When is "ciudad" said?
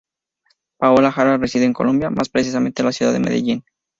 2.91-3.13